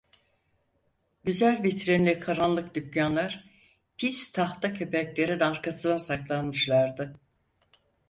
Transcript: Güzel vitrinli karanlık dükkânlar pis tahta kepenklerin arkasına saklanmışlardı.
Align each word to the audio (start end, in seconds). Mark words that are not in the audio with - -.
Güzel 1.23 1.63
vitrinli 1.63 2.19
karanlık 2.19 2.75
dükkânlar 2.75 3.43
pis 3.97 4.31
tahta 4.31 4.73
kepenklerin 4.73 5.39
arkasına 5.39 5.99
saklanmışlardı. 5.99 7.15